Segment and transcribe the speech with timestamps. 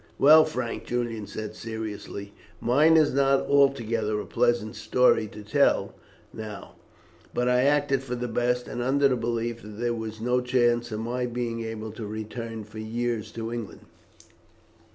[0.17, 5.93] "Well, Frank," Julian said seriously, "mine is not altogether a pleasant story to tell
[6.33, 6.73] now;
[7.35, 10.91] but I acted for the best, and under the belief that there was no chance
[10.91, 13.81] of my being able to return for years to England.